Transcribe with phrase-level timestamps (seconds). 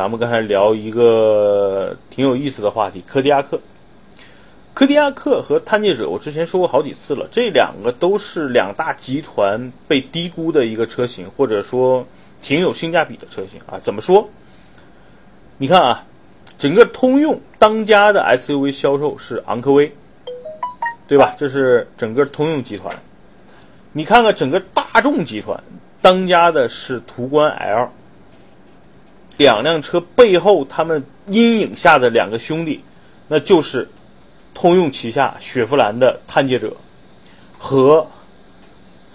[0.00, 3.60] 咱们刚才聊一个挺有意思的话题，柯迪亚克。
[4.72, 12.02] 柯迪亚克和探界者，我之前说过好几次了，这两个都是两大集团被低估的一个车型，或者说
[12.40, 13.78] 挺有性价比的车型啊。
[13.78, 14.26] 怎么说？
[15.58, 16.02] 你看啊，
[16.58, 19.92] 整个通用当家的 SUV 销售是昂科威，
[21.06, 21.34] 对吧？
[21.36, 22.90] 这是整个通用集团。
[23.92, 25.62] 你看看整个大众集团
[26.00, 27.90] 当家的是途观 L，
[29.40, 32.82] 两辆车背后他们阴影下的两个兄弟，
[33.28, 33.88] 那就是。
[34.52, 36.76] 通用旗下雪佛兰的探界者
[37.56, 38.04] 和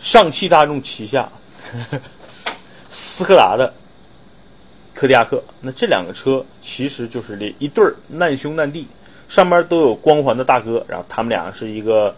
[0.00, 1.28] 上汽大众旗下
[1.70, 2.00] 呵呵
[2.88, 3.74] 斯柯达的
[4.94, 8.86] 柯迪亚克，那这两个车其实就是这一对儿难兄难弟，
[9.28, 12.14] 上面都有光环的大哥，然后他们俩是一个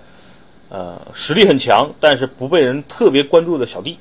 [0.69, 3.99] 呃实力很强，但是不被人特别关注的小弟。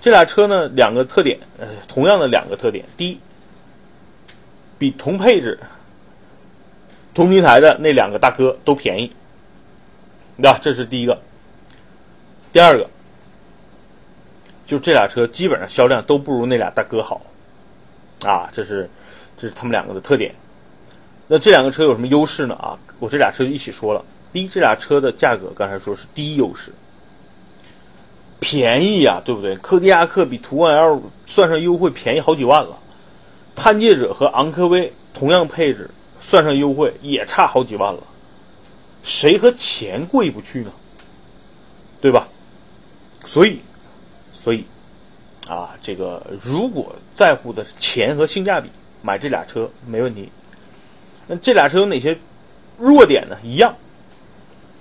[0.00, 3.18] 这俩车呢，两个特点，呃，同样的两个特点，第一，
[4.78, 5.58] 比同配置。
[7.14, 9.10] 同平台的那两个大哥都便宜，
[10.36, 10.56] 对吧？
[10.62, 11.20] 这是第一个。
[12.52, 12.88] 第二个，
[14.64, 17.20] 就这俩车基本上销量都不如那俩大哥好，
[18.24, 18.88] 啊，这是
[19.36, 20.32] 这是他们两个的特点。
[21.26, 22.54] 那这两个车有什么优势呢？
[22.54, 24.04] 啊，我这俩车一起说了。
[24.32, 26.70] 第一，这俩车的价格刚才说是第一优势，
[28.40, 29.54] 便宜呀，对不对？
[29.56, 32.78] 柯迪亚克比途观 L 算上优惠便宜好几万了，
[33.54, 35.90] 探界者和昂科威同样配置。
[36.20, 38.02] 算上优惠也差好几万了，
[39.02, 40.70] 谁和钱过意不去呢？
[42.02, 42.28] 对吧？
[43.24, 43.58] 所以，
[44.30, 44.62] 所以，
[45.48, 48.68] 啊，这个如果在乎的是钱和性价比，
[49.00, 50.28] 买这俩车没问题。
[51.26, 52.14] 那这俩车有哪些
[52.76, 53.38] 弱点呢？
[53.42, 53.74] 一样，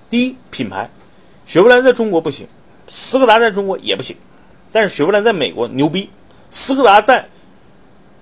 [0.09, 0.89] 第一，品牌，
[1.45, 2.45] 雪佛兰在中国不行，
[2.87, 4.15] 斯柯达在中国也不行，
[4.71, 6.09] 但是雪佛兰在美国牛逼，
[6.49, 7.27] 斯柯达在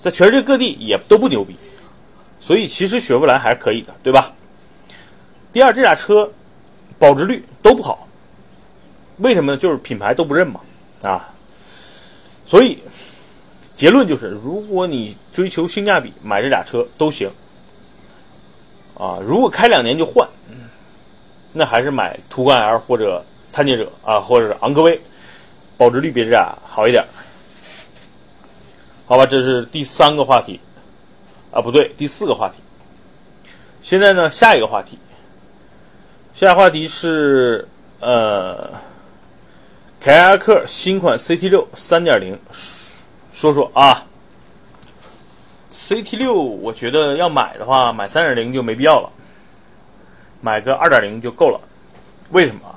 [0.01, 1.55] 在全世界各地也都不牛逼。
[2.39, 4.31] 所以其实雪佛兰还是可以的，对吧？
[5.51, 6.29] 第二，这俩车
[6.99, 8.07] 保值率都不好，
[9.17, 9.57] 为什么呢？
[9.57, 10.59] 就是品牌都不认嘛，
[11.01, 11.29] 啊。
[12.45, 12.77] 所以
[13.75, 17.29] 结论就是，如果你追求性价比，买这俩车都行。
[18.97, 20.27] 啊，如果开两年就换，
[21.51, 23.23] 那还是买途观 L 或者
[23.55, 24.99] 探界者啊，或者是昂科威，
[25.77, 27.01] 保值率比这俩好一点。
[29.05, 30.59] 好吧，这是第三个话题。
[31.51, 32.55] 啊，不对，第四个话题。
[33.81, 34.99] 现在呢，下一个话题，
[36.33, 37.65] 下一个话题是
[38.01, 38.71] 呃，
[40.01, 42.37] 凯迪拉克新款 CT 六三点零，
[43.31, 44.03] 说说啊。
[45.71, 49.09] CT 六，我觉得要买的话，买三点零就没必要了，
[50.41, 51.57] 买个二点零就够了。
[52.31, 52.74] 为什么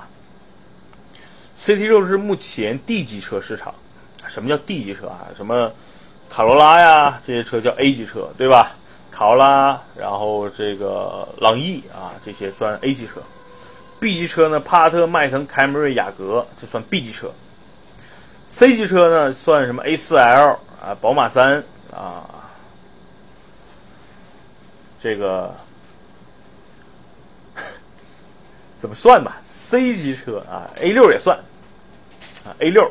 [1.59, 3.73] ？CT 六是目前 D 级车市场，
[4.27, 5.27] 什么叫 D 级车啊？
[5.35, 5.71] 什么？
[6.29, 8.71] 卡罗拉呀，这些车叫 A 级车，对吧？
[9.11, 13.21] 卡罗拉，然后这个朗逸啊，这些算 A 级车。
[13.99, 17.31] B 级车呢，帕萨特、迈腾、凯美瑞、雅阁，这算 B 级车。
[18.47, 22.23] C 级车呢，算什么 A4L 啊，宝马三啊，
[25.01, 25.53] 这个
[28.77, 31.37] 怎么算吧？C 级车啊，A6 也算
[32.59, 32.89] ，A6。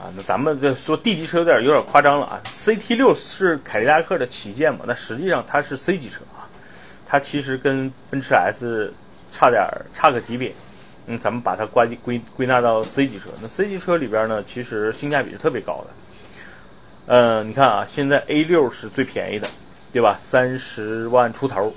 [0.00, 2.40] 啊，那咱们这说 D 级车有点有点夸张了啊。
[2.44, 4.80] CT 六是凯迪拉克的旗舰嘛？
[4.86, 6.44] 那实际上它是 C 级车啊，
[7.06, 8.92] 它其实跟奔驰 S
[9.32, 10.52] 差点差个级别。
[11.06, 13.30] 嗯，咱们把它归归归纳到 C 级车。
[13.40, 15.90] 那 C 级车里边呢，其实性价比是特别高的。
[17.06, 19.48] 嗯，你看啊，现在 A 六是最便宜的，
[19.92, 20.18] 对吧？
[20.20, 21.72] 三十万出头。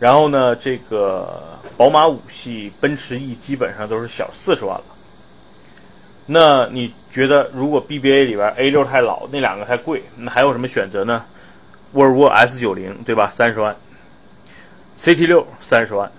[0.00, 1.42] 然后呢，这个
[1.76, 4.84] 宝马五系、奔驰 E 基本上都是小四十万了。
[6.30, 11.24] 那你觉得，如果 BBA 里边 A 六太老，那两个太贵，那还有什么选择呢？
[11.92, 13.30] 沃尔沃 S 九零对吧？
[13.32, 13.74] 三十万
[14.98, 16.12] ，CT 六三十万，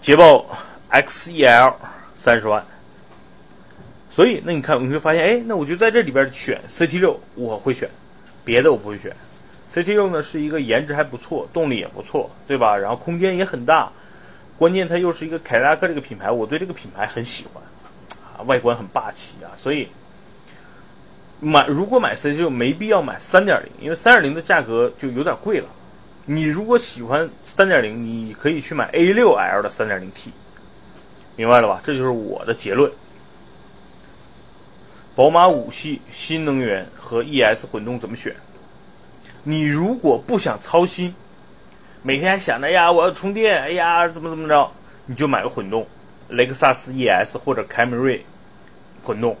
[0.00, 0.46] 捷豹
[0.92, 1.74] XEL
[2.16, 2.64] 三十万。
[4.12, 7.90] 所以，那你看，你会发现，哎，那我就在这里边选 CT 六，我会选，
[8.44, 9.12] 别的我不会选。
[9.72, 12.76] CT 六呢是一个颜值还不错，动力也不错，对吧？
[12.76, 13.90] 然后空间也很大，
[14.56, 17.60] 关键它又是一个凯迪拉克这个品牌，我对这个品牌很喜欢。
[18.36, 19.88] 啊，外观很霸气啊，所以
[21.40, 25.66] 买如果买 C 就没必要买三点零，因为三点零的价格就有点贵了。
[26.26, 30.30] 你如果喜欢三点零，你可以去买 A 六 L 的三点零 T，
[31.36, 31.80] 明白了吧？
[31.84, 32.90] 这就是我的结论。
[35.14, 38.34] 宝马五系新能源和 ES 混动怎么选？
[39.42, 41.14] 你如果不想操心，
[42.02, 44.72] 每天想着呀我要充电，哎呀怎么怎么着，
[45.04, 45.86] 你就买个混动。
[46.28, 48.24] 雷克萨斯 ES 或者凯美瑞
[49.04, 49.36] 混动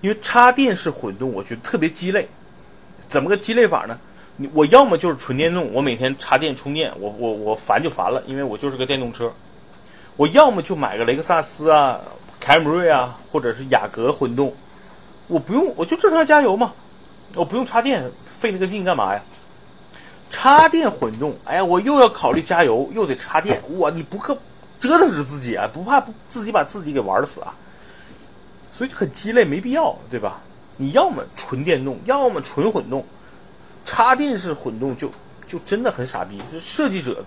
[0.00, 2.28] 因为插电式混动，我觉得特别鸡肋。
[3.08, 3.98] 怎么个鸡肋法呢？
[4.36, 9.32] 你我要么就是纯电动，我每天插电充电，我我我烦就烦了，因为我就是个电动车。
[10.16, 12.00] 我要么就买个雷克萨斯啊、
[12.38, 14.52] 凯美瑞啊，或者是雅阁混动，
[15.28, 16.72] 我不用，我就正常加油嘛，
[17.34, 18.02] 我不用插电，
[18.40, 19.22] 费那个劲干嘛呀？
[20.30, 24.36] 插电混动，哎呀，我又要考虑加油，又得插电，哇，你不可
[24.80, 27.54] 折腾着自己啊，不怕自己把自己给玩死啊？
[28.76, 30.40] 所以就很鸡肋，没必要，对吧？
[30.76, 33.04] 你要么纯电动，要么纯混动，
[33.86, 35.10] 插电式混动就
[35.46, 36.42] 就真的很傻逼。
[36.50, 37.24] 这设计者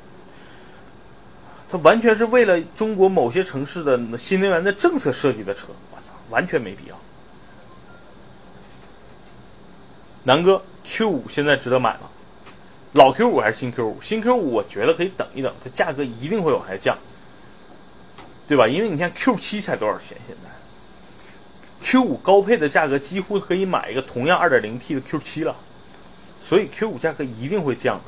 [1.71, 6.95] 他完全是为了中国某些城市的新能源的政策设计的车，我操，完全没必要。
[10.23, 12.09] 南哥，Q 五现在值得买吗？
[12.91, 14.01] 老 Q 五还是新 Q 五？
[14.01, 16.97] 新 Q 五我觉得可以等一等，它价格一定会往下降，
[18.47, 18.67] 对吧？
[18.67, 20.17] 因为你看 Q 七才多少钱？
[20.25, 20.49] 现在
[21.81, 25.55] Q 五高配的价格几乎可以买一个同样 2.0T 的 Q 七了，
[26.47, 27.99] 所以 Q 五价格一定会降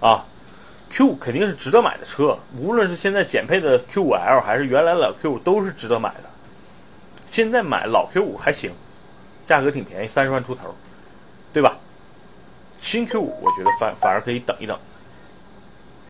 [0.00, 0.06] 的。
[0.06, 0.24] 啊
[0.90, 6.30] ，Q 五肯定是值得买的车，无论是现在减配的 Q 五 L 还是原来老 Q 五都是值得买的。
[7.28, 8.72] 现在买老 Q 五还行。
[9.46, 10.74] 价格挺便宜，三十万出头，
[11.54, 11.74] 对吧？
[12.82, 14.78] 新 Q 五我觉得反反而可以等一等。